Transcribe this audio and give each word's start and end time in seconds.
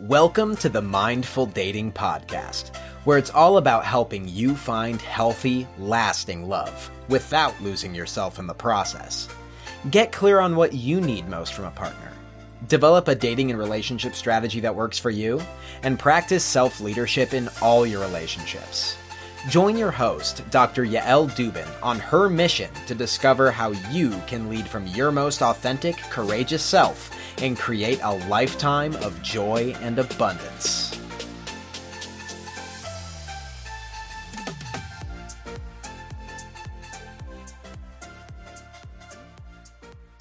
Welcome 0.00 0.56
to 0.56 0.68
the 0.68 0.82
Mindful 0.82 1.46
Dating 1.46 1.92
Podcast, 1.92 2.74
where 3.04 3.16
it's 3.16 3.30
all 3.30 3.58
about 3.58 3.84
helping 3.84 4.26
you 4.26 4.56
find 4.56 5.00
healthy, 5.00 5.68
lasting 5.78 6.48
love 6.48 6.90
without 7.06 7.54
losing 7.62 7.94
yourself 7.94 8.40
in 8.40 8.48
the 8.48 8.54
process. 8.54 9.28
Get 9.92 10.10
clear 10.10 10.40
on 10.40 10.56
what 10.56 10.72
you 10.72 11.00
need 11.00 11.28
most 11.28 11.54
from 11.54 11.66
a 11.66 11.70
partner. 11.70 12.10
Develop 12.66 13.06
a 13.06 13.14
dating 13.14 13.50
and 13.50 13.58
relationship 13.58 14.16
strategy 14.16 14.58
that 14.58 14.74
works 14.74 14.98
for 14.98 15.10
you, 15.10 15.40
and 15.84 15.96
practice 15.96 16.42
self 16.42 16.80
leadership 16.80 17.32
in 17.32 17.48
all 17.62 17.86
your 17.86 18.00
relationships. 18.00 18.96
Join 19.48 19.78
your 19.78 19.92
host, 19.92 20.42
Dr. 20.50 20.84
Yael 20.84 21.30
Dubin, 21.36 21.68
on 21.84 22.00
her 22.00 22.28
mission 22.28 22.70
to 22.88 22.96
discover 22.96 23.52
how 23.52 23.70
you 23.92 24.10
can 24.26 24.48
lead 24.48 24.66
from 24.66 24.88
your 24.88 25.12
most 25.12 25.40
authentic, 25.40 25.96
courageous 26.10 26.64
self 26.64 27.13
and 27.38 27.56
create 27.56 28.00
a 28.02 28.14
lifetime 28.28 28.94
of 28.96 29.20
joy 29.22 29.74
and 29.80 29.98
abundance. 29.98 30.98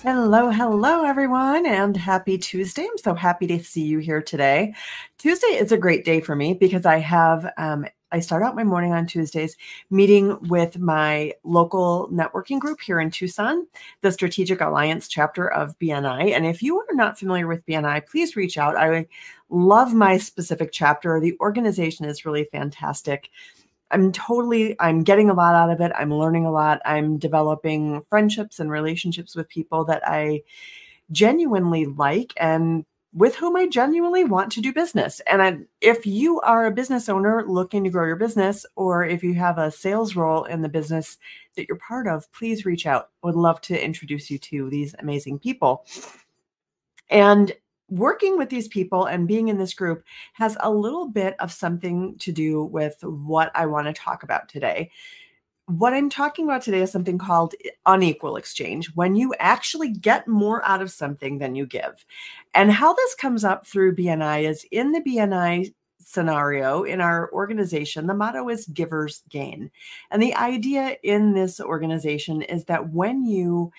Hello, 0.04 0.49
hello, 0.49 1.05
everyone, 1.05 1.66
and 1.66 1.95
happy 1.95 2.38
Tuesday. 2.38 2.84
I'm 2.84 2.98
so 2.98 3.16
happy 3.16 3.48
to 3.48 3.63
see 3.63 3.84
you 3.84 3.99
here 3.99 4.21
today. 4.21 4.73
Tuesday 5.18 5.48
is 5.48 5.71
a 5.71 5.77
great 5.77 6.04
day 6.04 6.20
for 6.20 6.35
me 6.35 6.54
because 6.54 6.85
I 6.85 6.98
have 6.98 7.49
um, 7.55 7.85
I 8.13 8.20
start 8.20 8.44
out 8.44 8.55
my 8.55 8.63
morning 8.63 8.94
on 8.94 9.08
Tuesdays 9.08 9.58
meeting 9.90 10.38
with 10.48 10.77
my 10.77 11.34
local 11.44 12.08
networking 12.13 12.59
group 12.59 12.80
here 12.80 12.99
in 12.99 13.09
Tucson, 13.09 13.66
the 14.02 14.12
Strategic 14.12 14.62
Alliance 14.62 15.08
chapter 15.08 15.52
of 15.52 15.77
BNI. 15.80 16.35
And 16.35 16.45
if 16.45 16.62
you 16.62 16.77
are 16.77 16.94
not 16.94 17.18
familiar 17.18 17.48
with 17.48 17.66
BNI, 17.66 18.07
please 18.07 18.35
reach 18.35 18.55
out. 18.55 18.77
I 18.77 19.07
love 19.49 19.95
my 19.95 20.18
specific 20.18 20.70
chapter. 20.71 21.20
The 21.20 21.35
organization 21.40 22.05
is 22.05 22.23
really 22.23 22.44
fantastic. 22.52 23.32
I'm 23.90 24.12
totally 24.12 24.79
I'm 24.79 25.04
getting 25.04 25.32
a 25.32 25.34
lot 25.34 25.55
out 25.55 25.71
of 25.71 25.82
it. 25.82 25.91
I'm 25.95 26.13
learning 26.13 26.45
a 26.45 26.51
lot. 26.51 26.82
I'm 26.85 27.18
developing 27.18 28.04
friendships 28.10 28.60
and 28.60 28.70
relationships 28.70 29.35
with 29.35 29.49
people 29.49 29.85
that 29.85 30.07
I 30.07 30.43
genuinely 31.12 31.88
like 31.88 32.34
and 32.38 32.85
with 33.14 33.36
whom 33.36 33.56
I 33.56 33.68
genuinely 33.68 34.24
want 34.24 34.52
to 34.54 34.62
do 34.62 34.74
business. 34.74 35.22
And 35.28 35.42
I, 35.42 35.58
if 35.82 36.06
you 36.06 36.42
are 36.42 36.66
a 36.66 36.72
business 36.72 37.10
owner 37.10 37.46
looking 37.48 37.84
to 37.84 37.90
grow 37.90 38.08
your 38.08 38.16
business, 38.16 38.66
or 38.76 39.06
if 39.06 39.24
you 39.24 39.36
have 39.36 39.60
a 39.60 39.72
sales 39.72 40.16
role 40.16 40.46
in 40.46 40.62
the 40.62 40.70
business 40.70 41.18
that 41.56 41.68
you're 41.68 41.78
part 41.78 42.08
of, 42.08 42.32
please 42.32 42.66
reach 42.66 42.88
out. 42.88 43.10
I 43.24 43.28
would 43.28 43.36
love 43.36 43.62
to 43.62 43.84
introduce 43.84 44.32
you 44.32 44.40
to 44.40 44.70
these 44.70 44.96
amazing 44.98 45.40
people. 45.40 45.86
And 47.10 47.52
working 47.90 48.38
with 48.38 48.50
these 48.50 48.68
people 48.68 49.06
and 49.06 49.28
being 49.28 49.50
in 49.50 49.58
this 49.60 49.76
group 49.76 50.04
has 50.34 50.58
a 50.62 50.72
little 50.72 51.08
bit 51.08 51.36
of 51.40 51.52
something 51.52 52.18
to 52.18 52.32
do 52.32 52.64
with 52.64 52.98
what 53.04 53.52
I 53.54 53.68
want 53.68 53.86
to 53.86 53.94
talk 53.94 54.24
about 54.24 54.50
today 54.50 54.90
what 55.79 55.93
I'm 55.93 56.10
talking 56.10 56.46
about 56.46 56.62
today 56.62 56.82
is 56.82 56.91
something 56.91 57.18
called 57.18 57.54
unequal 57.85 58.38
exchange, 58.38 58.91
when 58.96 59.16
you 59.16 59.34
actually 59.40 59.90
get 59.90 60.27
more 60.27 60.63
out 60.66 60.82
of 60.82 60.91
something 60.91 61.38
than 61.38 61.55
you 61.55 61.66
give. 61.66 62.05
And 62.54 62.71
how 62.71 62.93
this 62.93 63.16
comes 63.16 63.43
up 63.43 63.66
through 63.66 63.96
BNI 63.96 64.50
is 64.50 64.66
in 64.72 64.91
the 64.91 65.01
BNI 65.01 65.74
scenario 66.00 66.84
in 66.84 67.01
our 67.01 67.31
organization, 67.31 68.07
the 68.07 68.13
motto 68.13 68.50
is 68.50 68.66
givers 68.68 69.24
gain. 69.29 69.72
And 70.12 70.22
the 70.22 70.35
idea 70.35 70.97
in 71.03 71.34
this 71.34 71.59
organization 71.59 72.41
is 72.41 72.66
that 72.66 72.90
when 72.90 73.25
you 73.25 73.72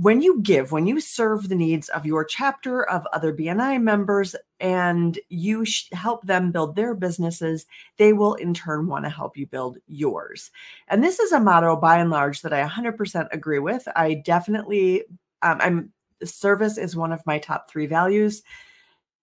when 0.00 0.22
you 0.22 0.40
give, 0.42 0.70
when 0.70 0.86
you 0.86 1.00
serve 1.00 1.48
the 1.48 1.56
needs 1.56 1.88
of 1.88 2.06
your 2.06 2.24
chapter, 2.24 2.88
of 2.88 3.04
other 3.12 3.34
BNI 3.34 3.82
members, 3.82 4.36
and 4.60 5.18
you 5.28 5.64
sh- 5.64 5.88
help 5.92 6.24
them 6.24 6.52
build 6.52 6.76
their 6.76 6.94
businesses, 6.94 7.66
they 7.96 8.12
will 8.12 8.34
in 8.34 8.54
turn 8.54 8.86
want 8.86 9.04
to 9.04 9.10
help 9.10 9.36
you 9.36 9.44
build 9.46 9.78
yours. 9.88 10.52
And 10.86 11.02
this 11.02 11.18
is 11.18 11.32
a 11.32 11.40
motto 11.40 11.74
by 11.74 11.98
and 11.98 12.10
large 12.10 12.42
that 12.42 12.52
I 12.52 12.64
100% 12.64 13.28
agree 13.32 13.58
with. 13.58 13.88
I 13.96 14.14
definitely, 14.14 15.02
um, 15.42 15.58
I'm 15.60 15.92
service 16.24 16.78
is 16.78 16.94
one 16.94 17.12
of 17.12 17.26
my 17.26 17.38
top 17.38 17.68
three 17.68 17.86
values. 17.86 18.42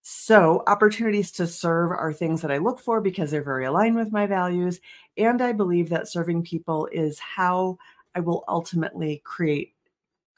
So, 0.02 0.64
opportunities 0.68 1.32
to 1.34 1.48
serve 1.48 1.92
are 1.92 2.12
things 2.12 2.42
that 2.42 2.52
I 2.52 2.58
look 2.58 2.80
for 2.80 3.00
because 3.00 3.32
they're 3.32 3.42
very 3.42 3.66
aligned 3.66 3.96
with 3.96 4.12
my 4.12 4.28
values. 4.28 4.82
And 5.18 5.42
I 5.42 5.54
believe 5.54 5.90
that 5.90 6.10
serving 6.10 6.44
people 6.44 6.88
is 6.92 7.18
how 7.18 7.78
I 8.14 8.20
will 8.20 8.44
ultimately 8.48 9.22
create 9.26 9.75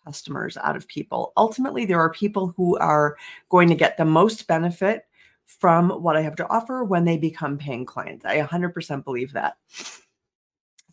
customers 0.07 0.55
out 0.57 0.77
of 0.77 0.87
people. 0.87 1.33
Ultimately, 1.35 1.85
there 1.85 1.99
are 1.99 2.11
people 2.11 2.53
who 2.55 2.77
are 2.77 3.17
going 3.49 3.67
to 3.67 3.75
get 3.75 3.97
the 3.97 4.05
most 4.05 4.47
benefit 4.47 5.05
from 5.45 5.89
what 5.89 6.15
I 6.15 6.21
have 6.21 6.35
to 6.37 6.47
offer 6.47 6.83
when 6.83 7.03
they 7.03 7.17
become 7.17 7.57
paying 7.57 7.85
clients. 7.85 8.25
I 8.25 8.41
100% 8.41 9.03
believe 9.03 9.33
that. 9.33 9.57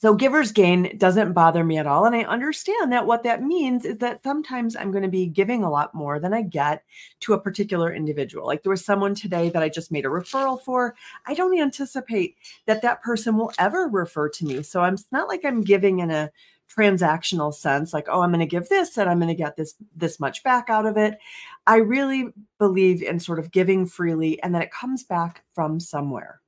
So, 0.00 0.14
giver's 0.14 0.52
gain 0.52 0.98
doesn't 0.98 1.32
bother 1.32 1.64
me 1.64 1.78
at 1.78 1.86
all. 1.86 2.04
And 2.04 2.14
I 2.14 2.24
understand 2.24 2.92
that 2.92 3.06
what 3.06 3.22
that 3.22 3.42
means 3.42 3.84
is 3.86 3.98
that 3.98 4.22
sometimes 4.22 4.76
I'm 4.76 4.90
going 4.90 5.04
to 5.04 5.08
be 5.08 5.26
giving 5.26 5.62
a 5.62 5.70
lot 5.70 5.94
more 5.94 6.18
than 6.18 6.34
I 6.34 6.42
get 6.42 6.82
to 7.20 7.32
a 7.32 7.40
particular 7.40 7.94
individual. 7.94 8.46
Like 8.46 8.62
there 8.62 8.70
was 8.70 8.84
someone 8.84 9.14
today 9.14 9.48
that 9.50 9.62
I 9.62 9.68
just 9.68 9.92
made 9.92 10.04
a 10.04 10.08
referral 10.08 10.60
for. 10.60 10.94
I 11.26 11.34
don't 11.34 11.58
anticipate 11.58 12.36
that 12.66 12.82
that 12.82 13.02
person 13.02 13.36
will 13.36 13.52
ever 13.58 13.88
refer 13.88 14.28
to 14.28 14.44
me. 14.44 14.62
So, 14.62 14.82
I'm, 14.82 14.94
it's 14.94 15.06
not 15.12 15.28
like 15.28 15.44
I'm 15.44 15.62
giving 15.62 16.00
in 16.00 16.10
a 16.10 16.30
transactional 16.74 17.54
sense 17.54 17.92
like 17.92 18.06
oh 18.08 18.20
i'm 18.20 18.30
going 18.30 18.40
to 18.40 18.46
give 18.46 18.68
this 18.68 18.98
and 18.98 19.08
i'm 19.08 19.18
going 19.18 19.28
to 19.28 19.34
get 19.34 19.56
this 19.56 19.74
this 19.94 20.18
much 20.18 20.42
back 20.42 20.68
out 20.68 20.86
of 20.86 20.96
it. 20.96 21.18
I 21.66 21.76
really 21.76 22.32
believe 22.58 23.02
in 23.02 23.18
sort 23.18 23.38
of 23.38 23.50
giving 23.50 23.86
freely 23.86 24.42
and 24.42 24.54
then 24.54 24.62
it 24.62 24.70
comes 24.70 25.02
back 25.02 25.42
from 25.54 25.80
somewhere. 25.80 26.40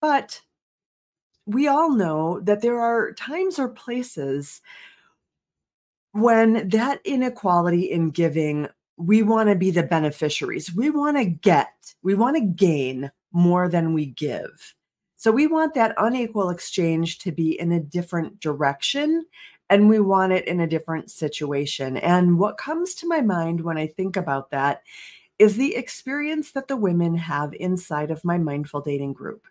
But 0.00 0.40
we 1.46 1.68
all 1.68 1.92
know 1.92 2.40
that 2.40 2.60
there 2.60 2.80
are 2.80 3.12
times 3.12 3.58
or 3.58 3.68
places 3.68 4.60
when 6.12 6.68
that 6.70 7.00
inequality 7.04 7.90
in 7.90 8.10
giving 8.10 8.68
we 8.96 9.22
want 9.22 9.48
to 9.48 9.56
be 9.56 9.72
the 9.72 9.82
beneficiaries. 9.82 10.72
We 10.72 10.90
want 10.90 11.16
to 11.16 11.24
get 11.24 11.94
we 12.02 12.14
want 12.14 12.36
to 12.36 12.42
gain 12.42 13.10
more 13.32 13.68
than 13.68 13.92
we 13.92 14.06
give 14.06 14.74
so 15.24 15.32
we 15.32 15.46
want 15.46 15.72
that 15.72 15.94
unequal 15.96 16.50
exchange 16.50 17.16
to 17.20 17.32
be 17.32 17.58
in 17.58 17.72
a 17.72 17.80
different 17.80 18.40
direction 18.40 19.24
and 19.70 19.88
we 19.88 19.98
want 19.98 20.34
it 20.34 20.46
in 20.46 20.60
a 20.60 20.66
different 20.66 21.10
situation. 21.10 21.96
And 21.96 22.38
what 22.38 22.58
comes 22.58 22.92
to 22.96 23.08
my 23.08 23.22
mind 23.22 23.62
when 23.62 23.78
I 23.78 23.86
think 23.86 24.18
about 24.18 24.50
that 24.50 24.82
is 25.38 25.56
the 25.56 25.76
experience 25.76 26.50
that 26.50 26.68
the 26.68 26.76
women 26.76 27.16
have 27.16 27.54
inside 27.54 28.10
of 28.10 28.22
my 28.22 28.36
mindful 28.36 28.82
dating 28.82 29.14
group. 29.14 29.46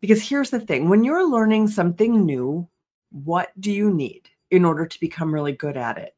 Because 0.00 0.26
here's 0.26 0.48
the 0.48 0.60
thing 0.60 0.88
when 0.88 1.04
you're 1.04 1.30
learning 1.30 1.68
something 1.68 2.24
new, 2.24 2.66
what 3.10 3.50
do 3.60 3.70
you 3.70 3.92
need 3.92 4.30
in 4.50 4.64
order 4.64 4.86
to 4.86 5.00
become 5.00 5.30
really 5.30 5.52
good 5.52 5.76
at 5.76 5.98
it? 5.98 6.16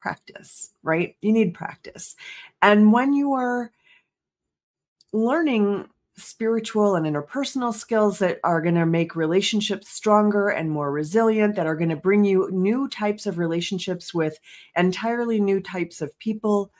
Practice, 0.00 0.72
right? 0.82 1.14
You 1.20 1.32
need 1.32 1.54
practice. 1.54 2.16
And 2.62 2.92
when 2.92 3.12
you 3.12 3.34
are 3.34 3.70
learning 5.12 5.88
spiritual 6.16 6.94
and 6.94 7.06
interpersonal 7.06 7.74
skills 7.74 8.18
that 8.20 8.38
are 8.44 8.60
going 8.60 8.74
to 8.76 8.86
make 8.86 9.16
relationships 9.16 9.88
stronger 9.88 10.48
and 10.48 10.70
more 10.70 10.92
resilient, 10.92 11.56
that 11.56 11.66
are 11.66 11.76
going 11.76 11.88
to 11.88 11.96
bring 11.96 12.24
you 12.24 12.48
new 12.52 12.88
types 12.88 13.26
of 13.26 13.38
relationships 13.38 14.14
with 14.14 14.38
entirely 14.76 15.40
new 15.40 15.60
types 15.60 16.00
of 16.00 16.16
people 16.18 16.70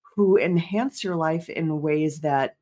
who 0.00 0.36
enhance 0.36 1.04
your 1.04 1.16
life 1.16 1.48
in 1.48 1.80
ways 1.80 2.20
that 2.20 2.56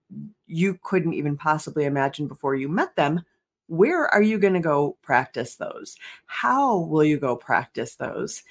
you 0.46 0.78
couldn't 0.82 1.14
even 1.14 1.36
possibly 1.36 1.84
imagine 1.84 2.26
before 2.26 2.54
you 2.54 2.68
met 2.68 2.94
them. 2.96 3.22
Where 3.68 4.06
are 4.12 4.22
you 4.22 4.38
going 4.38 4.54
to 4.54 4.60
go 4.60 4.96
practice 5.02 5.56
those? 5.56 5.96
How 6.26 6.78
will 6.78 7.04
you 7.04 7.18
go 7.18 7.34
practice 7.36 7.96
those? 7.96 8.42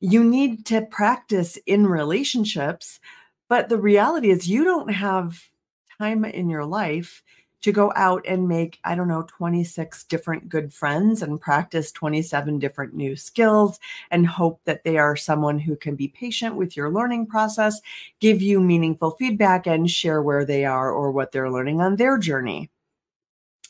You 0.00 0.24
need 0.24 0.66
to 0.66 0.82
practice 0.82 1.58
in 1.66 1.86
relationships, 1.86 3.00
but 3.48 3.68
the 3.68 3.78
reality 3.78 4.30
is 4.30 4.48
you 4.48 4.64
don't 4.64 4.92
have 4.92 5.48
time 5.98 6.24
in 6.24 6.48
your 6.48 6.64
life 6.64 7.22
to 7.60 7.72
go 7.72 7.92
out 7.96 8.24
and 8.26 8.46
make, 8.46 8.78
I 8.84 8.94
don't 8.94 9.08
know, 9.08 9.24
26 9.26 10.04
different 10.04 10.48
good 10.48 10.72
friends 10.72 11.22
and 11.22 11.40
practice 11.40 11.90
27 11.90 12.58
different 12.60 12.94
new 12.94 13.16
skills 13.16 13.80
and 14.10 14.26
hope 14.26 14.60
that 14.64 14.84
they 14.84 14.96
are 14.96 15.16
someone 15.16 15.58
who 15.58 15.74
can 15.76 15.96
be 15.96 16.08
patient 16.08 16.54
with 16.54 16.76
your 16.76 16.90
learning 16.90 17.26
process, 17.26 17.80
give 18.20 18.40
you 18.40 18.60
meaningful 18.60 19.12
feedback, 19.12 19.66
and 19.66 19.90
share 19.90 20.22
where 20.22 20.44
they 20.44 20.64
are 20.64 20.90
or 20.92 21.10
what 21.10 21.32
they're 21.32 21.50
learning 21.50 21.80
on 21.80 21.96
their 21.96 22.16
journey. 22.16 22.70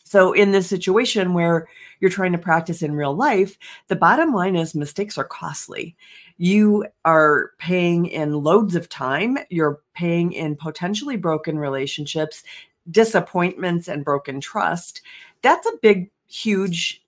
So, 0.09 0.33
in 0.33 0.53
this 0.53 0.67
situation 0.67 1.35
where 1.35 1.69
you're 2.01 2.11
trying 2.11 2.33
to 2.33 2.39
practice 2.39 2.83
in 2.83 2.93
real 2.93 3.15
life, 3.15 3.59
the 3.89 3.97
bottom 3.97 4.33
line 4.33 4.57
is 4.57 4.75
mistakes 4.75 5.19
are 5.19 5.25
costly 5.25 5.97
you 6.39 6.87
are 7.05 7.51
paying 7.59 8.07
in 8.07 8.33
loads 8.33 8.77
of 8.77 8.89
time, 8.89 9.39
you're 9.51 9.81
paying 9.95 10.33
in 10.33 10.57
potentially 10.57 11.17
broken 11.17 11.59
relationships, 11.59 12.45
disappointments, 12.91 13.89
and 13.89 14.05
broken 14.05 14.41
trust. 14.41 15.03
That's 15.43 15.67
a 15.67 15.77
big, 15.83 16.11
huge 16.29 17.05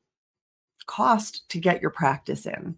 cost 0.86 1.48
to 1.50 1.60
get 1.60 1.80
your 1.80 1.92
practice 1.92 2.44
in. 2.44 2.76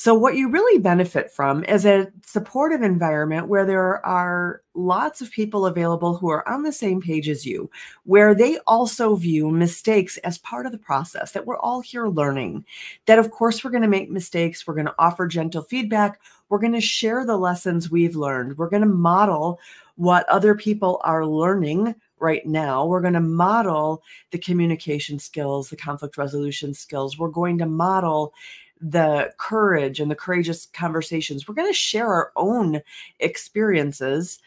So, 0.00 0.14
what 0.14 0.34
you 0.34 0.48
really 0.48 0.78
benefit 0.78 1.30
from 1.30 1.62
is 1.64 1.84
a 1.84 2.10
supportive 2.24 2.80
environment 2.80 3.48
where 3.48 3.66
there 3.66 4.02
are 4.06 4.62
lots 4.72 5.20
of 5.20 5.30
people 5.30 5.66
available 5.66 6.16
who 6.16 6.30
are 6.30 6.48
on 6.48 6.62
the 6.62 6.72
same 6.72 7.02
page 7.02 7.28
as 7.28 7.44
you, 7.44 7.70
where 8.04 8.34
they 8.34 8.56
also 8.66 9.14
view 9.14 9.50
mistakes 9.50 10.16
as 10.24 10.38
part 10.38 10.64
of 10.64 10.72
the 10.72 10.78
process, 10.78 11.32
that 11.32 11.44
we're 11.44 11.58
all 11.58 11.82
here 11.82 12.08
learning, 12.08 12.64
that 13.04 13.18
of 13.18 13.30
course 13.30 13.62
we're 13.62 13.70
going 13.70 13.82
to 13.82 13.88
make 13.88 14.10
mistakes, 14.10 14.66
we're 14.66 14.72
going 14.72 14.86
to 14.86 14.94
offer 14.98 15.26
gentle 15.26 15.64
feedback, 15.64 16.18
we're 16.48 16.58
going 16.58 16.72
to 16.72 16.80
share 16.80 17.26
the 17.26 17.36
lessons 17.36 17.90
we've 17.90 18.16
learned, 18.16 18.56
we're 18.56 18.70
going 18.70 18.80
to 18.80 18.88
model 18.88 19.60
what 19.96 20.26
other 20.30 20.54
people 20.54 20.98
are 21.04 21.26
learning 21.26 21.94
right 22.20 22.46
now. 22.46 22.86
We're 22.86 23.00
going 23.00 23.14
to 23.14 23.20
model 23.20 24.02
the 24.30 24.38
communication 24.38 25.18
skills, 25.18 25.68
the 25.68 25.76
conflict 25.76 26.16
resolution 26.16 26.72
skills. 26.74 27.18
We're 27.18 27.28
going 27.28 27.58
to 27.58 27.66
model 27.66 28.32
the 28.80 29.32
courage 29.36 30.00
and 30.00 30.10
the 30.10 30.16
courageous 30.16 30.66
conversations. 30.66 31.46
We're 31.46 31.54
going 31.54 31.70
to 31.70 31.74
share 31.74 32.08
our 32.08 32.32
own 32.36 32.80
experiences 33.18 34.38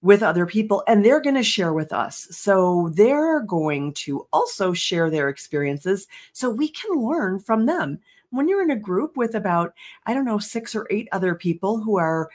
with 0.00 0.22
other 0.22 0.46
people 0.46 0.84
and 0.86 1.04
they're 1.04 1.20
going 1.20 1.34
to 1.34 1.42
share 1.42 1.72
with 1.72 1.92
us. 1.92 2.28
So 2.30 2.90
they're 2.94 3.40
going 3.40 3.94
to 3.94 4.26
also 4.32 4.72
share 4.72 5.10
their 5.10 5.28
experiences 5.28 6.06
so 6.32 6.50
we 6.50 6.68
can 6.68 7.00
learn 7.00 7.40
from 7.40 7.66
them. 7.66 7.98
When 8.30 8.46
you're 8.46 8.62
in 8.62 8.70
a 8.70 8.76
group 8.76 9.16
with 9.16 9.34
about, 9.34 9.74
I 10.06 10.14
don't 10.14 10.26
know, 10.26 10.38
six 10.38 10.74
or 10.74 10.86
eight 10.90 11.08
other 11.12 11.34
people 11.34 11.80
who 11.80 11.96
are 11.96 12.28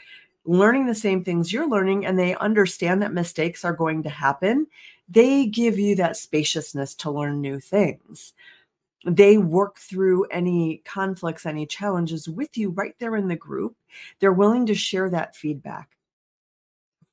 learning 0.46 0.88
the 0.88 0.96
same 0.96 1.24
things 1.24 1.54
you're 1.54 1.70
learning 1.70 2.06
and 2.06 2.20
they 2.20 2.36
understand 2.36 3.02
that 3.02 3.14
mistakes 3.14 3.64
are 3.64 3.74
going 3.74 4.04
to 4.04 4.10
happen, 4.10 4.68
they 5.08 5.46
give 5.46 5.78
you 5.80 5.96
that 5.96 6.18
spaciousness 6.18 6.96
to 6.96 7.12
learn 7.12 7.40
new 7.40 7.60
things 7.60 8.34
they 9.06 9.38
work 9.38 9.78
through 9.78 10.26
any 10.26 10.82
conflicts, 10.86 11.46
any 11.46 11.66
challenges 11.66 12.30
with 12.30 12.58
you 12.58 12.70
right 12.70 12.96
there 13.00 13.16
in 13.16 13.28
the 13.28 13.36
group. 13.36 13.76
They're 14.20 14.34
willing 14.34 14.66
to 14.68 14.76
share 14.76 15.10
that 15.10 15.36
feedback. 15.36 15.90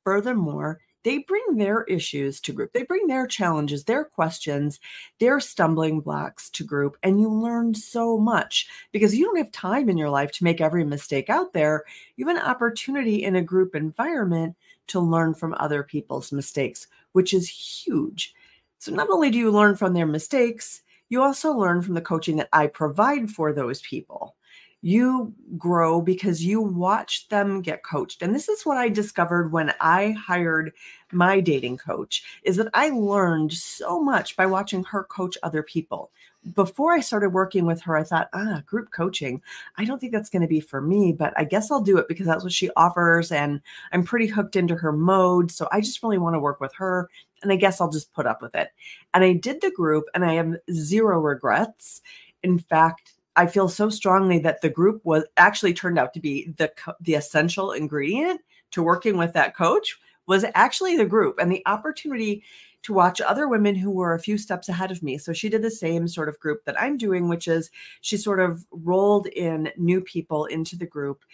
Furthermore, 0.04 0.80
they 1.02 1.18
bring 1.18 1.56
their 1.56 1.84
issues 1.84 2.40
to 2.42 2.52
group. 2.52 2.72
They 2.72 2.82
bring 2.82 3.06
their 3.06 3.26
challenges, 3.26 3.84
their 3.84 4.04
questions, 4.04 4.80
their 5.18 5.40
stumbling 5.40 6.00
blocks 6.00 6.50
to 6.50 6.64
group. 6.64 6.96
And 7.02 7.18
you 7.18 7.30
learn 7.30 7.74
so 7.74 8.18
much 8.18 8.68
because 8.92 9.14
you 9.14 9.24
don't 9.24 9.38
have 9.38 9.50
time 9.50 9.88
in 9.88 9.96
your 9.96 10.10
life 10.10 10.30
to 10.32 10.44
make 10.44 10.60
every 10.60 10.84
mistake 10.84 11.30
out 11.30 11.54
there. 11.54 11.84
You 12.16 12.26
have 12.26 12.36
an 12.36 12.42
opportunity 12.42 13.24
in 13.24 13.36
a 13.36 13.42
group 13.42 13.74
environment 13.74 14.56
to 14.88 15.00
learn 15.00 15.34
from 15.34 15.54
other 15.58 15.82
people's 15.82 16.32
mistakes, 16.32 16.86
which 17.12 17.32
is 17.32 17.48
huge. 17.48 18.34
So, 18.78 18.92
not 18.92 19.10
only 19.10 19.30
do 19.30 19.38
you 19.38 19.50
learn 19.50 19.76
from 19.76 19.94
their 19.94 20.06
mistakes, 20.06 20.82
you 21.10 21.22
also 21.22 21.52
learn 21.52 21.82
from 21.82 21.94
the 21.94 22.00
coaching 22.00 22.36
that 22.36 22.48
I 22.52 22.68
provide 22.68 23.30
for 23.30 23.52
those 23.52 23.82
people. 23.82 24.36
You 24.82 25.34
grow 25.58 26.00
because 26.00 26.42
you 26.42 26.62
watch 26.62 27.28
them 27.28 27.60
get 27.60 27.84
coached. 27.84 28.22
And 28.22 28.34
this 28.34 28.48
is 28.48 28.62
what 28.64 28.78
I 28.78 28.88
discovered 28.88 29.52
when 29.52 29.74
I 29.78 30.12
hired 30.12 30.72
my 31.12 31.40
dating 31.40 31.76
coach 31.76 32.22
is 32.44 32.56
that 32.56 32.70
I 32.72 32.88
learned 32.88 33.52
so 33.52 34.00
much 34.02 34.36
by 34.36 34.46
watching 34.46 34.82
her 34.84 35.04
coach 35.04 35.36
other 35.42 35.62
people. 35.62 36.10
Before 36.54 36.94
I 36.94 37.00
started 37.00 37.30
working 37.30 37.66
with 37.66 37.82
her, 37.82 37.94
I 37.94 38.04
thought, 38.04 38.30
ah, 38.32 38.62
group 38.64 38.90
coaching. 38.90 39.42
I 39.76 39.84
don't 39.84 39.98
think 39.98 40.12
that's 40.12 40.30
going 40.30 40.40
to 40.40 40.48
be 40.48 40.60
for 40.60 40.80
me, 40.80 41.12
but 41.12 41.34
I 41.36 41.44
guess 41.44 41.70
I'll 41.70 41.82
do 41.82 41.98
it 41.98 42.08
because 42.08 42.26
that's 42.26 42.44
what 42.44 42.52
she 42.52 42.70
offers. 42.76 43.30
And 43.30 43.60
I'm 43.92 44.04
pretty 44.04 44.28
hooked 44.28 44.56
into 44.56 44.76
her 44.76 44.92
mode. 44.92 45.50
So 45.50 45.68
I 45.70 45.82
just 45.82 46.02
really 46.02 46.16
want 46.16 46.34
to 46.36 46.40
work 46.40 46.58
with 46.58 46.72
her 46.76 47.10
and 47.42 47.52
I 47.52 47.56
guess 47.56 47.80
I'll 47.80 47.90
just 47.90 48.12
put 48.12 48.26
up 48.26 48.42
with 48.42 48.54
it. 48.54 48.68
And 49.14 49.24
I 49.24 49.32
did 49.32 49.60
the 49.60 49.70
group 49.70 50.04
and 50.14 50.24
I 50.24 50.34
have 50.34 50.56
zero 50.70 51.20
regrets. 51.20 52.02
In 52.42 52.58
fact, 52.58 53.12
I 53.36 53.46
feel 53.46 53.68
so 53.68 53.88
strongly 53.88 54.38
that 54.40 54.60
the 54.60 54.68
group 54.68 55.00
was 55.04 55.24
actually 55.36 55.74
turned 55.74 55.98
out 55.98 56.12
to 56.14 56.20
be 56.20 56.52
the 56.56 56.72
the 57.00 57.14
essential 57.14 57.72
ingredient 57.72 58.40
to 58.72 58.82
working 58.82 59.16
with 59.16 59.32
that 59.32 59.56
coach 59.56 59.98
was 60.26 60.44
actually 60.54 60.96
the 60.96 61.06
group 61.06 61.38
and 61.40 61.50
the 61.50 61.62
opportunity 61.66 62.44
to 62.82 62.94
watch 62.94 63.20
other 63.20 63.46
women 63.48 63.74
who 63.74 63.90
were 63.90 64.14
a 64.14 64.20
few 64.20 64.38
steps 64.38 64.68
ahead 64.68 64.90
of 64.90 65.02
me. 65.02 65.18
So 65.18 65.32
she 65.32 65.48
did 65.48 65.62
the 65.62 65.70
same 65.70 66.08
sort 66.08 66.28
of 66.28 66.40
group 66.40 66.64
that 66.64 66.80
I'm 66.80 66.96
doing, 66.96 67.28
which 67.28 67.46
is 67.46 67.70
she 68.00 68.16
sort 68.16 68.40
of 68.40 68.64
rolled 68.70 69.26
in 69.26 69.70
new 69.76 70.00
people 70.00 70.46
into 70.46 70.76
the 70.76 70.86
group 70.86 71.24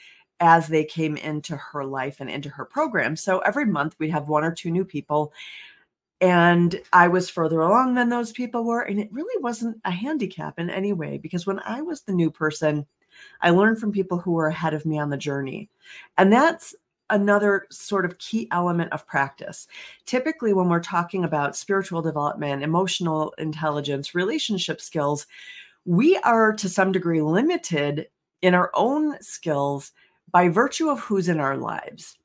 as 0.40 0.68
they 0.68 0.84
came 0.84 1.16
into 1.16 1.56
her 1.56 1.84
life 1.84 2.20
and 2.20 2.28
into 2.28 2.48
her 2.48 2.64
program. 2.64 3.16
So 3.16 3.38
every 3.40 3.64
month 3.64 3.96
we'd 3.98 4.10
have 4.10 4.28
one 4.28 4.44
or 4.44 4.52
two 4.52 4.70
new 4.70 4.84
people 4.84 5.32
and 6.20 6.80
I 6.92 7.08
was 7.08 7.28
further 7.28 7.60
along 7.60 7.94
than 7.94 8.08
those 8.08 8.32
people 8.32 8.64
were. 8.64 8.82
And 8.82 8.98
it 8.98 9.12
really 9.12 9.42
wasn't 9.42 9.78
a 9.84 9.90
handicap 9.90 10.58
in 10.58 10.70
any 10.70 10.92
way 10.92 11.18
because 11.18 11.46
when 11.46 11.60
I 11.60 11.82
was 11.82 12.02
the 12.02 12.12
new 12.12 12.30
person, 12.30 12.86
I 13.42 13.50
learned 13.50 13.78
from 13.78 13.92
people 13.92 14.18
who 14.18 14.32
were 14.32 14.48
ahead 14.48 14.74
of 14.74 14.86
me 14.86 14.98
on 14.98 15.10
the 15.10 15.16
journey. 15.16 15.68
And 16.16 16.32
that's 16.32 16.74
another 17.10 17.66
sort 17.70 18.04
of 18.04 18.18
key 18.18 18.48
element 18.50 18.92
of 18.92 19.06
practice. 19.06 19.68
Typically, 20.06 20.52
when 20.52 20.68
we're 20.68 20.80
talking 20.80 21.24
about 21.24 21.56
spiritual 21.56 22.02
development, 22.02 22.62
emotional 22.62 23.32
intelligence, 23.38 24.14
relationship 24.14 24.80
skills, 24.80 25.26
we 25.84 26.16
are 26.18 26.52
to 26.52 26.68
some 26.68 26.92
degree 26.92 27.22
limited 27.22 28.08
in 28.42 28.54
our 28.54 28.70
own 28.74 29.20
skills 29.20 29.92
by 30.32 30.48
virtue 30.48 30.88
of 30.88 30.98
who's 30.98 31.28
in 31.28 31.38
our 31.38 31.56
lives 31.56 32.18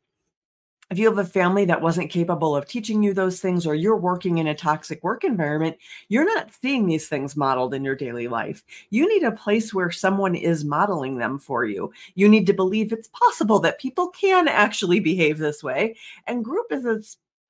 if 0.92 1.00
you 1.00 1.08
have 1.08 1.18
a 1.18 1.26
family 1.26 1.64
that 1.66 1.82
wasn't 1.82 2.12
capable 2.12 2.56
of 2.56 2.68
teaching 2.68 3.02
you 3.02 3.14
those 3.14 3.40
things 3.40 3.66
or 3.66 3.74
you're 3.74 3.96
working 3.96 4.38
in 4.38 4.48
a 4.48 4.56
toxic 4.56 5.04
work 5.04 5.24
environment 5.24 5.78
you're 6.10 6.26
not 6.26 6.52
seeing 6.62 6.86
these 6.86 7.08
things 7.08 7.38
modeled 7.38 7.74
in 7.74 7.84
your 7.84 7.96
daily 7.96 8.28
life 8.28 8.64
you 8.90 9.08
need 9.08 9.24
a 9.24 9.32
place 9.32 9.74
where 9.74 9.90
someone 9.90 10.36
is 10.36 10.66
modeling 10.66 11.18
them 11.18 11.40
for 11.40 11.66
you 11.66 11.92
you 12.16 12.28
need 12.28 12.46
to 12.46 12.54
believe 12.54 12.92
it's 12.92 13.10
possible 13.10 13.60
that 13.60 13.80
people 13.80 14.10
can 14.10 14.48
actually 14.48 15.00
behave 15.00 15.38
this 15.38 15.64
way 15.64 15.96
and 16.28 16.46
group 16.46 16.68
is 16.72 16.86
a 16.86 17.02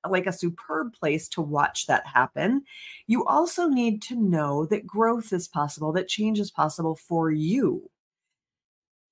like 0.09 0.27
a 0.27 0.33
superb 0.33 0.93
place 0.93 1.27
to 1.29 1.41
watch 1.41 1.85
that 1.85 2.05
happen. 2.07 2.63
You 3.07 3.25
also 3.25 3.67
need 3.67 4.01
to 4.03 4.15
know 4.15 4.65
that 4.65 4.87
growth 4.87 5.31
is 5.31 5.47
possible, 5.47 5.91
that 5.93 6.07
change 6.07 6.39
is 6.39 6.49
possible 6.49 6.95
for 6.95 7.29
you, 7.29 7.89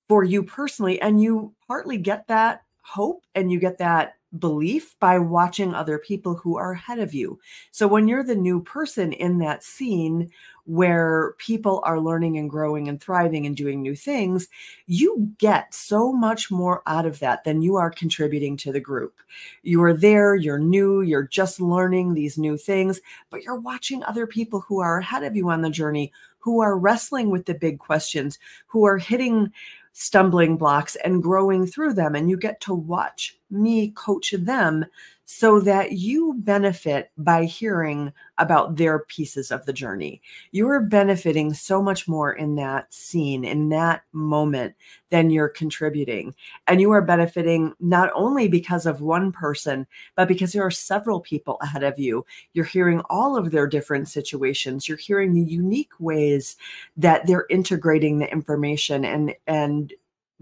for 0.08 0.24
you 0.24 0.44
personally. 0.44 1.00
And 1.00 1.22
you 1.22 1.54
partly 1.68 1.98
get 1.98 2.28
that 2.28 2.64
hope 2.82 3.24
and 3.36 3.52
you 3.52 3.60
get 3.60 3.78
that 3.78 4.16
belief 4.38 4.96
by 5.00 5.18
watching 5.18 5.74
other 5.74 5.98
people 5.98 6.36
who 6.36 6.58
are 6.58 6.74
ahead 6.74 7.00
of 7.00 7.14
you. 7.14 7.40
So 7.72 7.88
when 7.88 8.08
you're 8.08 8.24
the 8.24 8.36
new 8.36 8.62
person 8.62 9.12
in 9.14 9.40
that 9.40 9.64
scene 9.64 10.30
where 10.66 11.34
people 11.40 11.82
are 11.84 12.00
learning 12.00 12.38
and 12.38 12.48
growing 12.48 12.88
and 12.88 13.02
thriving 13.02 13.48
and 13.48 13.56
doing 13.56 13.82
new 13.82 13.96
things, 13.96 14.48
you 14.86 15.32
get 15.40 15.74
so 15.74 16.14
much 16.14 16.52
more 16.52 16.84
out 16.86 17.08
of 17.08 17.18
that 17.20 17.44
than 17.44 17.64
you 17.64 17.76
are 17.76 17.90
contributing 17.90 18.56
to 18.58 18.72
the 18.72 18.80
group. 18.80 19.16
You 19.64 19.82
are 19.82 19.94
there, 19.94 20.36
you're 20.36 20.60
new, 20.60 21.02
you're 21.02 21.24
just 21.24 21.60
learning 21.60 22.14
these 22.14 22.38
new 22.38 22.56
things, 22.56 23.02
but 23.32 23.42
you're 23.42 23.60
watching 23.60 24.04
other 24.04 24.28
people 24.28 24.62
who 24.62 24.80
are 24.80 25.00
ahead 25.00 25.24
of 25.24 25.36
you 25.36 25.50
on 25.50 25.62
the 25.62 25.72
journey 25.72 26.12
who 26.40 26.62
are 26.62 26.78
wrestling 26.78 27.30
with 27.30 27.46
the 27.46 27.54
big 27.54 27.80
questions, 27.80 28.40
who 28.68 28.86
are 28.86 28.98
hitting 28.98 29.52
stumbling 30.00 30.56
blocks 30.56 30.96
and 31.04 31.22
growing 31.22 31.68
through 31.68 31.94
them. 31.94 32.16
And 32.16 32.30
you 32.30 32.38
get 32.38 32.62
to 32.62 32.74
watch 32.74 33.38
me 33.52 33.92
coach 33.92 34.32
them 34.32 34.86
so 35.32 35.60
that 35.60 35.92
you 35.92 36.34
benefit 36.40 37.12
by 37.16 37.44
hearing 37.44 38.12
about 38.40 38.78
their 38.78 38.98
pieces 38.98 39.52
of 39.52 39.64
the 39.68 39.72
journey. 39.72 40.24
You 40.52 40.68
are 40.70 40.80
benefiting 40.80 41.54
so 41.54 41.84
much 41.84 42.08
more 42.08 42.34
in 42.34 42.56
that 42.56 42.92
scene, 42.92 43.46
in 43.46 43.70
that 43.70 44.02
moment, 44.12 44.74
than 45.12 45.30
you're 45.30 45.48
contributing. 45.48 46.34
And 46.66 46.82
you 46.82 46.90
are 46.90 47.04
benefiting 47.04 47.76
not 47.80 48.10
only 48.16 48.48
because 48.48 48.88
of 48.88 49.02
one 49.02 49.32
person, 49.32 49.86
but 50.16 50.28
because 50.28 50.52
there 50.52 50.66
are 50.66 50.72
several 50.72 51.20
people 51.20 51.60
ahead 51.62 51.84
of 51.84 52.00
you. 52.00 52.26
You're 52.54 52.66
hearing 52.66 53.02
all 53.02 53.38
of 53.38 53.52
their 53.52 53.68
different 53.68 54.10
situations. 54.10 54.90
You're 54.90 54.98
hearing 54.98 55.36
the 55.36 55.44
unique 55.44 55.94
ways 56.00 56.58
that 56.98 57.28
they're 57.28 57.46
integrating 57.52 58.18
the 58.18 58.32
information 58.32 59.06
and, 59.06 59.36
and 59.46 59.94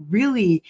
really 0.08 0.62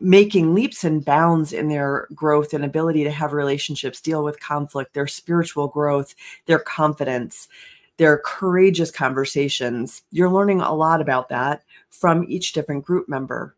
making 0.00 0.54
leaps 0.54 0.84
and 0.84 1.04
bounds 1.04 1.52
in 1.52 1.68
their 1.68 2.08
growth 2.14 2.52
and 2.52 2.64
ability 2.64 3.04
to 3.04 3.10
have 3.10 3.32
relationships, 3.32 4.00
deal 4.00 4.22
with 4.22 4.40
conflict, 4.40 4.94
their 4.94 5.06
spiritual 5.06 5.68
growth, 5.68 6.14
their 6.46 6.58
confidence, 6.58 7.48
their 7.96 8.18
courageous 8.24 8.90
conversations. 8.90 10.02
You're 10.10 10.30
learning 10.30 10.60
a 10.60 10.74
lot 10.74 11.00
about 11.00 11.28
that 11.30 11.62
from 11.90 12.26
each 12.28 12.52
different 12.52 12.84
group 12.84 13.08
member. 13.08 13.56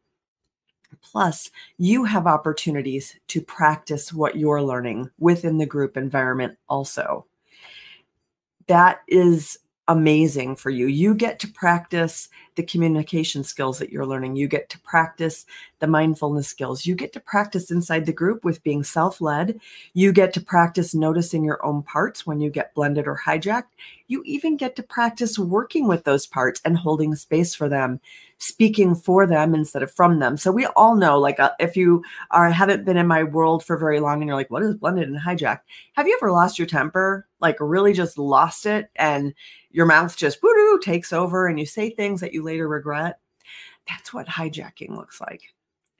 Plus, 1.02 1.50
you 1.76 2.04
have 2.04 2.26
opportunities 2.26 3.16
to 3.28 3.40
practice 3.40 4.12
what 4.12 4.36
you're 4.36 4.62
learning 4.62 5.10
within 5.18 5.58
the 5.58 5.66
group 5.66 5.96
environment 5.96 6.56
also. 6.68 7.26
That 8.66 9.00
is 9.08 9.58
amazing 9.88 10.56
for 10.56 10.70
you. 10.70 10.86
You 10.86 11.14
get 11.14 11.38
to 11.40 11.48
practice 11.48 12.28
the 12.58 12.64
communication 12.64 13.44
skills 13.44 13.78
that 13.78 13.90
you're 13.90 14.04
learning. 14.04 14.34
You 14.34 14.48
get 14.48 14.68
to 14.70 14.80
practice 14.80 15.46
the 15.78 15.86
mindfulness 15.86 16.48
skills. 16.48 16.84
You 16.84 16.96
get 16.96 17.12
to 17.12 17.20
practice 17.20 17.70
inside 17.70 18.04
the 18.04 18.12
group 18.12 18.44
with 18.44 18.64
being 18.64 18.82
self 18.82 19.20
led. 19.20 19.60
You 19.94 20.12
get 20.12 20.32
to 20.34 20.40
practice 20.40 20.92
noticing 20.92 21.44
your 21.44 21.64
own 21.64 21.84
parts 21.84 22.26
when 22.26 22.40
you 22.40 22.50
get 22.50 22.74
blended 22.74 23.06
or 23.06 23.16
hijacked. 23.24 23.70
You 24.08 24.24
even 24.26 24.56
get 24.56 24.74
to 24.74 24.82
practice 24.82 25.38
working 25.38 25.86
with 25.86 26.02
those 26.02 26.26
parts 26.26 26.60
and 26.64 26.76
holding 26.76 27.14
space 27.14 27.54
for 27.54 27.68
them, 27.68 28.00
speaking 28.38 28.96
for 28.96 29.24
them 29.24 29.54
instead 29.54 29.84
of 29.84 29.92
from 29.92 30.18
them. 30.18 30.36
So 30.36 30.50
we 30.50 30.66
all 30.66 30.96
know, 30.96 31.16
like, 31.16 31.38
uh, 31.38 31.52
if 31.60 31.76
you 31.76 32.02
are 32.32 32.50
haven't 32.50 32.84
been 32.84 32.96
in 32.96 33.06
my 33.06 33.22
world 33.22 33.64
for 33.64 33.78
very 33.78 34.00
long 34.00 34.20
and 34.20 34.26
you're 34.26 34.36
like, 34.36 34.50
what 34.50 34.64
is 34.64 34.74
blended 34.74 35.08
and 35.08 35.20
hijacked? 35.20 35.60
Have 35.92 36.08
you 36.08 36.18
ever 36.20 36.32
lost 36.32 36.58
your 36.58 36.66
temper? 36.66 37.24
Like, 37.40 37.56
really 37.60 37.92
just 37.92 38.18
lost 38.18 38.66
it 38.66 38.90
and 38.96 39.32
your 39.70 39.86
mouth 39.86 40.16
just 40.16 40.40
takes 40.80 41.12
over 41.12 41.46
and 41.46 41.58
you 41.58 41.66
say 41.66 41.90
things 41.90 42.20
that 42.20 42.32
you 42.32 42.42
later 42.48 42.66
regret? 42.66 43.20
That's 43.86 44.12
what 44.12 44.26
hijacking 44.26 44.96
looks 44.96 45.20
like. 45.20 45.42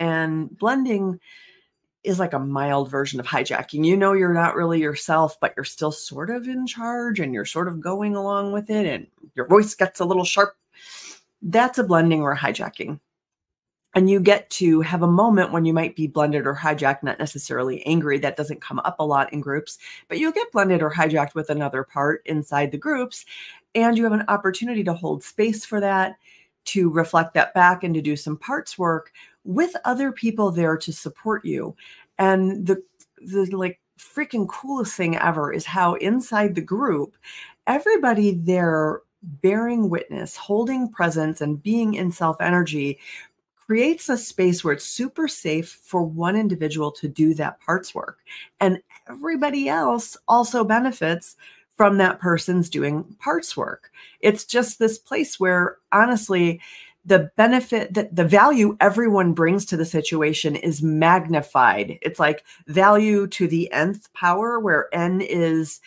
And 0.01 0.57
blending 0.59 1.21
is 2.05 2.19
like 2.19 2.33
a 2.33 2.39
mild 2.39 2.91
version 2.91 3.21
of 3.21 3.27
hijacking. 3.27 3.85
You 3.85 3.97
know, 3.97 4.13
you're 4.13 4.33
not 4.33 4.55
really 4.55 4.81
yourself, 4.81 5.39
but 5.41 5.53
you're 5.57 5.65
still 5.65 5.93
sort 5.93 6.31
of 6.31 6.49
in 6.49 6.67
charge 6.67 7.21
and 7.21 7.35
you're 7.35 7.45
sort 7.45 7.69
of 7.69 7.81
going 7.81 8.17
along 8.17 8.53
with 8.53 8.71
it, 8.71 8.87
and 8.87 9.07
your 9.35 9.47
voice 9.47 9.75
gets 9.75 10.01
a 10.01 10.05
little 10.05 10.25
sharp. 10.25 10.55
That's 11.43 11.79
a 11.79 11.85
blending 11.85 12.23
or 12.23 12.33
a 12.33 12.39
hijacking. 12.39 13.01
And 13.95 14.09
you 14.09 14.21
get 14.21 14.49
to 14.51 14.81
have 14.83 15.03
a 15.03 15.09
moment 15.09 15.51
when 15.51 15.65
you 15.65 15.73
might 15.73 15.97
be 15.97 16.07
blended 16.07 16.47
or 16.47 16.55
hijacked, 16.55 17.03
not 17.03 17.19
necessarily 17.19 17.85
angry. 17.87 18.19
That 18.19 18.37
doesn't 18.37 18.61
come 18.61 18.81
up 18.81 19.01
a 19.01 19.05
lot 19.05 19.33
in 19.33 19.41
groups, 19.41 19.79
but 20.09 20.19
you'll 20.19 20.31
get 20.31 20.53
blended 20.53 20.83
or 20.83 20.91
hijacked 20.91 21.35
with 21.35 21.51
another 21.51 21.83
part 21.83 22.23
inside 22.27 22.71
the 22.71 22.79
groups. 22.79 23.25
And 23.75 23.97
you 23.97 24.05
have 24.05 24.13
an 24.13 24.27
opportunity 24.29 24.85
to 24.85 24.95
hold 24.95 25.25
space 25.25 25.65
for 25.65 25.81
that, 25.81 26.17
to 26.69 26.91
reflect 26.91 27.35
that 27.35 27.55
back, 27.55 27.85
and 27.85 27.95
to 27.95 28.03
do 28.03 28.17
some 28.17 28.37
parts 28.37 28.79
work 28.79 29.13
with 29.45 29.75
other 29.85 30.13
people 30.13 30.51
there 30.51 30.77
to 30.77 30.93
support 30.93 31.45
you. 31.45 31.75
And 32.19 32.67
the 32.67 32.83
the 33.19 33.45
like 33.57 33.81
freaking 33.99 34.49
coolest 34.49 34.95
thing 34.97 35.17
ever 35.17 35.53
is 35.53 35.67
how 35.67 35.95
inside 35.95 36.55
the 36.55 36.61
group, 36.61 37.17
everybody 37.67 38.33
there 38.33 39.03
bearing 39.23 39.91
witness, 39.91 40.37
holding 40.37 40.89
presence, 40.91 41.41
and 41.41 41.63
being 41.63 41.95
in 41.95 42.13
self 42.13 42.41
energy 42.41 42.99
creates 43.69 44.09
a 44.09 44.17
space 44.17 44.65
where 44.65 44.73
it's 44.73 44.85
super 44.85 45.29
safe 45.29 45.69
for 45.83 46.03
one 46.03 46.37
individual 46.37 46.91
to 46.91 47.07
do 47.07 47.35
that 47.35 47.61
parts 47.61 47.95
work. 47.95 48.19
And 48.61 48.81
everybody 49.11 49.69
else 49.69 50.17
also 50.27 50.65
benefits 50.65 51.37
from 51.79 51.97
that 51.97 52.19
person's 52.19 52.69
doing 52.69 53.05
parts 53.21 53.57
work. 53.57 53.91
It's 54.21 54.45
just 54.45 54.79
this 54.79 54.99
place 54.99 55.41
where, 55.41 55.79
honestly, 55.93 56.61
the 57.05 57.31
benefit 57.37 57.95
that 57.95 58.15
the 58.15 58.25
value 58.25 58.77
everyone 58.81 59.33
brings 59.33 59.65
to 59.67 59.77
the 59.79 59.87
situation 59.87 60.57
is 60.57 60.83
magnified. 60.83 61.99
It's 62.03 62.21
like 62.21 62.45
value 62.67 63.27
to 63.29 63.49
the 63.49 63.73
nth 63.73 64.13
power, 64.13 64.61
where 64.61 64.93
n 64.93 65.23
is 65.23 65.81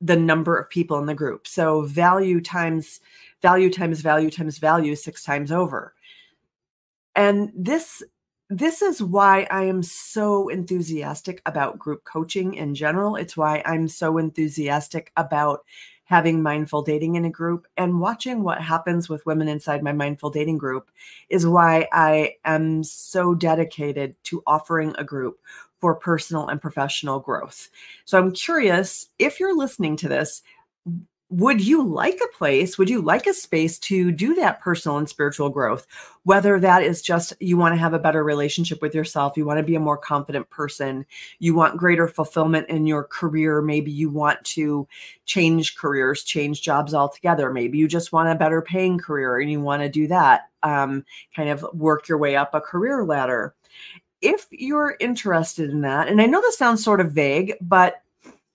the 0.00 0.16
number 0.16 0.56
of 0.56 0.70
people 0.70 0.98
in 0.98 1.06
the 1.06 1.14
group. 1.14 1.48
So 1.48 1.82
value 1.82 2.40
times 2.40 3.00
value 3.42 3.70
times 3.70 4.00
value 4.02 4.30
times 4.30 4.58
value 4.58 4.94
six 4.94 5.24
times 5.24 5.50
over. 5.50 5.94
And 7.16 7.50
this 7.56 8.02
this 8.50 8.80
is 8.80 9.02
why 9.02 9.46
I 9.50 9.64
am 9.64 9.82
so 9.82 10.48
enthusiastic 10.48 11.42
about 11.44 11.78
group 11.78 12.04
coaching 12.04 12.54
in 12.54 12.74
general. 12.74 13.16
It's 13.16 13.36
why 13.36 13.62
I'm 13.66 13.88
so 13.88 14.16
enthusiastic 14.16 15.12
about 15.16 15.64
having 16.04 16.42
mindful 16.42 16.80
dating 16.80 17.16
in 17.16 17.26
a 17.26 17.30
group 17.30 17.66
and 17.76 18.00
watching 18.00 18.42
what 18.42 18.62
happens 18.62 19.10
with 19.10 19.26
women 19.26 19.46
inside 19.46 19.82
my 19.82 19.92
mindful 19.92 20.30
dating 20.30 20.56
group 20.56 20.90
is 21.28 21.46
why 21.46 21.86
I 21.92 22.36
am 22.46 22.82
so 22.82 23.34
dedicated 23.34 24.16
to 24.24 24.42
offering 24.46 24.94
a 24.96 25.04
group 25.04 25.38
for 25.80 25.94
personal 25.94 26.48
and 26.48 26.62
professional 26.62 27.20
growth. 27.20 27.68
So 28.06 28.18
I'm 28.18 28.32
curious 28.32 29.08
if 29.18 29.38
you're 29.38 29.56
listening 29.56 29.96
to 29.98 30.08
this, 30.08 30.42
would 31.30 31.64
you 31.64 31.86
like 31.86 32.18
a 32.24 32.36
place 32.36 32.78
would 32.78 32.88
you 32.88 33.02
like 33.02 33.26
a 33.26 33.34
space 33.34 33.78
to 33.78 34.10
do 34.10 34.34
that 34.34 34.60
personal 34.60 34.96
and 34.96 35.08
spiritual 35.08 35.50
growth? 35.50 35.86
Whether 36.22 36.58
that 36.60 36.82
is 36.82 37.02
just 37.02 37.34
you 37.38 37.58
want 37.58 37.74
to 37.74 37.78
have 37.78 37.92
a 37.92 37.98
better 37.98 38.24
relationship 38.24 38.80
with 38.80 38.94
yourself 38.94 39.36
you 39.36 39.44
want 39.44 39.58
to 39.58 39.62
be 39.62 39.74
a 39.74 39.80
more 39.80 39.98
confident 39.98 40.48
person 40.48 41.04
you 41.38 41.54
want 41.54 41.76
greater 41.76 42.08
fulfillment 42.08 42.68
in 42.68 42.86
your 42.86 43.04
career 43.04 43.60
maybe 43.60 43.90
you 43.90 44.08
want 44.08 44.42
to 44.44 44.88
change 45.26 45.76
careers 45.76 46.22
change 46.22 46.62
jobs 46.62 46.94
altogether 46.94 47.52
maybe 47.52 47.76
you 47.76 47.88
just 47.88 48.12
want 48.12 48.28
a 48.28 48.34
better 48.34 48.62
paying 48.62 48.98
career 48.98 49.38
and 49.38 49.50
you 49.50 49.60
want 49.60 49.82
to 49.82 49.88
do 49.88 50.06
that 50.06 50.48
um, 50.62 51.04
kind 51.36 51.50
of 51.50 51.64
work 51.74 52.08
your 52.08 52.18
way 52.18 52.36
up 52.36 52.54
a 52.54 52.60
career 52.60 53.04
ladder. 53.04 53.54
If 54.20 54.46
you're 54.50 54.96
interested 54.98 55.70
in 55.70 55.82
that 55.82 56.08
and 56.08 56.20
i 56.20 56.26
know 56.26 56.40
this 56.40 56.58
sounds 56.58 56.82
sort 56.82 57.00
of 57.00 57.12
vague 57.12 57.54
but 57.60 58.02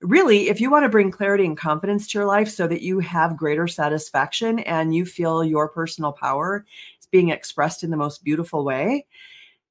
really, 0.04 0.50
if 0.50 0.62
you 0.62 0.70
want 0.70 0.84
to 0.84 0.90
bring 0.90 1.12
clarity 1.12 1.46
and 1.46 1.58
confidence 1.58 2.08
to 2.08 2.20
your 2.20 2.28
life 2.28 2.50
so 2.50 2.68
that 2.68 2.82
you 2.82 3.00
have 3.00 3.38
greater 3.38 3.68
satisfaction 3.68 4.60
and 4.60 4.94
you 4.94 5.06
feel 5.06 5.44
your 5.44 5.70
personal 5.70 6.12
power 6.12 6.66
is 7.00 7.08
being 7.08 7.30
expressed 7.30 7.84
in 7.84 7.90
the 7.90 7.98
most 7.98 8.24
beautiful 8.24 8.64
way, 8.64 9.06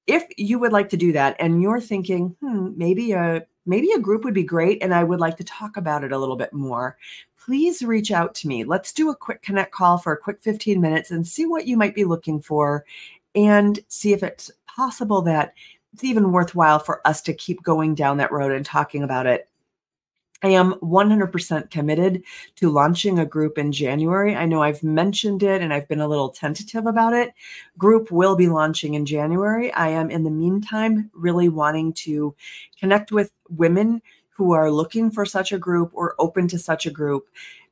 if 0.06 0.24
you 0.36 0.58
would 0.58 0.72
like 0.72 0.88
to 0.88 0.96
do 0.96 1.12
that 1.12 1.36
and 1.38 1.62
you're 1.62 1.80
thinking, 1.80 2.34
hmm, 2.40 2.70
maybe 2.76 3.12
a 3.12 3.46
maybe 3.64 3.92
a 3.92 3.98
group 3.98 4.24
would 4.24 4.34
be 4.34 4.42
great 4.42 4.82
and 4.82 4.92
I 4.92 5.04
would 5.04 5.20
like 5.20 5.36
to 5.36 5.44
talk 5.44 5.76
about 5.76 6.02
it 6.02 6.10
a 6.10 6.18
little 6.18 6.34
bit 6.34 6.52
more, 6.52 6.96
please 7.38 7.82
reach 7.82 8.10
out 8.10 8.34
to 8.36 8.48
me. 8.48 8.64
Let's 8.64 8.92
do 8.92 9.10
a 9.10 9.16
quick 9.16 9.42
connect 9.42 9.72
call 9.72 9.98
for 9.98 10.12
a 10.12 10.18
quick 10.18 10.40
15 10.40 10.80
minutes 10.80 11.12
and 11.12 11.26
see 11.26 11.46
what 11.46 11.66
you 11.66 11.76
might 11.76 11.94
be 11.94 12.04
looking 12.04 12.40
for 12.40 12.84
and 13.36 13.78
see 13.86 14.12
if 14.12 14.24
it's 14.24 14.50
possible 14.66 15.22
that 15.22 15.54
it's 15.92 16.02
even 16.02 16.32
worthwhile 16.32 16.80
for 16.80 17.06
us 17.06 17.20
to 17.22 17.34
keep 17.34 17.62
going 17.62 17.94
down 17.94 18.16
that 18.16 18.32
road 18.32 18.50
and 18.50 18.64
talking 18.64 19.04
about 19.04 19.26
it 19.26 19.48
I 20.42 20.49
am 20.49 20.75
100% 20.75 21.70
committed 21.70 22.22
to 22.56 22.70
launching 22.70 23.18
a 23.18 23.26
group 23.26 23.58
in 23.58 23.70
January. 23.70 24.34
I 24.34 24.46
know 24.46 24.62
I've 24.62 24.82
mentioned 24.82 25.42
it 25.42 25.62
and 25.62 25.72
I've 25.72 25.88
been 25.88 26.00
a 26.00 26.08
little 26.08 26.30
tentative 26.30 26.87
about 26.87 27.12
it. 27.12 27.32
Group 27.78 28.11
will 28.11 28.34
be 28.34 28.49
launching 28.49 28.94
in 28.94 29.06
January. 29.06 29.72
I 29.72 29.88
am, 29.88 30.11
in 30.11 30.25
the 30.25 30.30
meantime, 30.30 31.11
really 31.14 31.49
wanting 31.49 31.92
to 31.94 32.34
connect 32.80 33.12
with 33.12 33.30
women 33.49 34.02
who 34.30 34.52
are 34.52 34.70
looking 34.70 35.11
for 35.11 35.25
such 35.25 35.52
a 35.52 35.58
group 35.58 35.90
or 35.94 36.16
open 36.18 36.49
to 36.49 36.58
such 36.58 36.87
a 36.87 36.90
group 36.90 37.28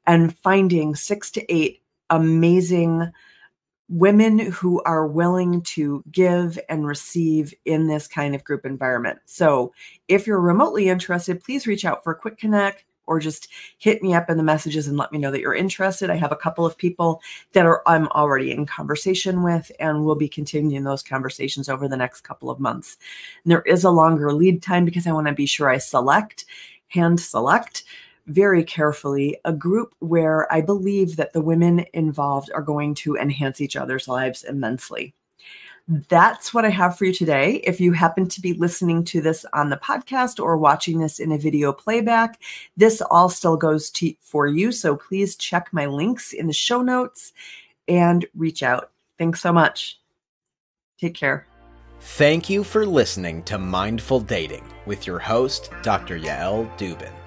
and 0.07 0.37
finding 0.39 0.95
six 0.95 1.31
to 1.33 1.53
eight 1.53 1.83
amazing 2.11 3.11
women 3.91 4.39
who 4.39 4.81
are 4.85 5.07
willing 5.07 5.61
to 5.63 6.03
give 6.13 6.59
and 6.69 6.87
receive 6.87 7.53
in 7.65 7.89
this 7.89 8.07
kind 8.07 8.35
of 8.35 8.45
group 8.45 8.65
environment. 8.65 9.19
So, 9.27 9.73
if 10.09 10.27
you're 10.27 10.41
remotely 10.41 10.89
interested, 10.89 11.43
please 11.43 11.67
reach 11.67 11.85
out 11.85 12.03
for 12.03 12.13
a 12.13 12.19
quick 12.19 12.39
connect 12.39 12.85
or 13.07 13.19
just 13.19 13.49
hit 13.79 14.03
me 14.03 14.15
up 14.15 14.31
in 14.31 14.37
the 14.37 14.43
messages 14.45 14.87
and 14.87 14.97
let 14.97 15.11
me 15.11 15.19
know 15.19 15.33
that 15.33 15.41
you're 15.41 15.53
interested. 15.53 16.11
I 16.11 16.15
have 16.15 16.31
a 16.31 16.37
couple 16.37 16.65
of 16.65 16.79
people 16.79 17.21
that 17.53 17.67
are 17.67 17.83
I'm 17.85 18.07
already 18.09 18.53
in 18.53 18.67
conversation 18.67 19.43
with 19.43 19.73
and 19.81 20.05
we'll 20.05 20.15
be 20.15 20.29
continuing 20.29 20.85
those 20.85 21.03
conversations 21.03 21.69
over 21.69 21.89
the 21.89 21.97
next 21.97 22.21
couple 22.21 22.51
of 22.51 22.61
months. 22.61 22.97
And 23.45 23.51
there 23.51 23.63
is 23.63 23.83
a 23.83 23.91
longer 23.91 24.33
lead 24.33 24.63
time 24.63 24.85
because 24.85 25.09
I 25.09 25.13
want 25.13 25.27
to 25.27 25.33
be 25.33 25.47
sure 25.47 25.69
I 25.69 25.79
select 25.79 26.45
hand 26.87 27.19
select 27.19 27.83
very 28.27 28.65
carefully 28.65 29.37
a 29.45 29.53
group 29.53 29.95
where 29.99 30.53
I 30.53 30.61
believe 30.61 31.17
that 31.17 31.33
the 31.33 31.41
women 31.41 31.85
involved 31.95 32.51
are 32.55 32.63
going 32.63 32.95
to 32.97 33.17
enhance 33.17 33.61
each 33.61 33.77
other's 33.77 34.09
lives 34.09 34.45
immensely. 34.45 35.15
That's 36.09 36.55
what 36.55 36.65
I 36.65 36.69
have 36.69 36.97
for 36.97 37.07
you 37.07 37.13
today. 37.13 37.55
If 37.65 37.81
you 37.81 37.93
happen 37.93 38.29
to 38.29 38.41
be 38.41 38.53
listening 38.53 39.03
to 39.05 39.21
this 39.21 39.45
on 39.53 39.71
the 39.71 39.77
podcast 39.77 40.39
or 40.39 40.57
watching 40.57 41.01
this 41.01 41.19
in 41.19 41.33
a 41.33 41.39
video 41.39 41.73
playback, 41.73 42.41
this 42.77 43.03
all 43.11 43.29
still 43.29 43.57
goes 43.57 43.91
to, 43.91 44.15
for 44.21 44.47
you. 44.47 44.71
So 44.71 44.95
please 44.95 45.35
check 45.35 45.69
my 45.73 45.87
links 45.87 46.33
in 46.33 46.47
the 46.47 46.53
show 46.53 46.81
notes 46.81 47.33
and 47.89 48.25
reach 48.37 48.63
out. 48.63 48.91
Thanks 49.19 49.41
so 49.41 49.53
much. 49.53 49.99
Take 50.99 51.15
care. 51.15 51.47
Thank 52.01 52.49
you 52.49 52.65
for 52.65 52.87
listening 52.87 53.43
to 53.45 53.59
Mindful 53.59 54.21
Dating 54.21 54.65
with 54.87 55.07
your 55.07 55.19
host, 55.19 55.71
Dr. 55.83 56.19
Yael 56.19 56.71
Dubin. 56.79 57.20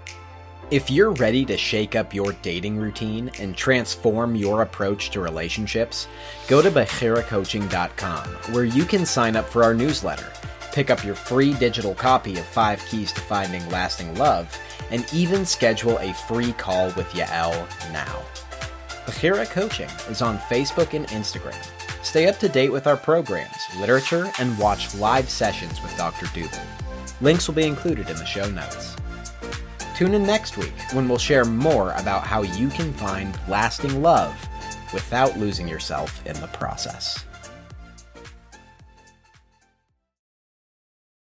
If 0.72 0.90
you're 0.90 1.12
ready 1.12 1.46
to 1.46 1.58
shake 1.58 1.96
up 1.96 2.14
your 2.14 2.34
dating 2.42 2.78
routine 2.78 3.30
and 3.40 3.56
transform 3.56 4.36
your 4.36 4.62
approach 4.62 5.12
to 5.12 5.20
relationships, 5.20 6.08
go 6.48 6.62
to 6.62 6.72
BechiraCoaching.com 6.72 8.28
where 8.54 8.64
you 8.64 8.86
can 8.86 9.06
sign 9.06 9.36
up 9.36 9.46
for 9.46 9.64
our 9.64 9.74
newsletter, 9.74 10.32
pick 10.72 10.90
up 10.90 11.04
your 11.04 11.16
free 11.16 11.54
digital 11.56 11.94
copy 11.94 12.40
of 12.40 12.46
5 12.46 12.84
Keys 12.88 13.12
to 13.12 13.22
Finding 13.22 13.68
Lasting 13.70 14.16
Love, 14.16 14.58
and 14.90 15.06
even 15.14 15.46
schedule 15.46 15.98
a 16.00 16.14
free 16.14 16.54
call 16.54 16.88
with 16.94 17.08
Yael 17.10 17.52
now. 17.92 18.24
Bechira 19.06 19.46
Coaching 19.52 19.90
is 20.10 20.22
on 20.22 20.40
Facebook 20.40 20.94
and 20.94 21.08
Instagram. 21.08 21.62
Stay 22.04 22.28
up 22.28 22.40
to 22.40 22.50
date 22.50 22.72
with 22.72 22.88
our 22.88 22.98
programs, 22.98 23.58
literature, 23.80 24.32
and 24.40 24.58
watch 24.58 24.96
live 24.96 25.30
sessions 25.30 25.82
with 25.84 25.96
Dr. 25.98 26.26
Dubin. 26.28 26.66
Links 27.22 27.48
will 27.48 27.56
be 27.56 27.68
included 27.68 28.10
in 28.10 28.16
the 28.16 28.26
show 28.26 28.50
notes. 28.50 28.96
Tune 29.96 30.16
in 30.16 30.24
next 30.24 30.58
week 30.58 30.74
when 30.94 31.08
we'll 31.08 31.20
share 31.20 31.46
more 31.46 31.92
about 31.92 32.24
how 32.24 32.42
you 32.42 32.70
can 32.70 32.92
find 32.94 33.38
lasting 33.48 34.02
love 34.02 34.36
without 34.92 35.38
losing 35.38 35.68
yourself 35.68 36.26
in 36.26 36.40
the 36.42 36.48
process. 36.48 37.26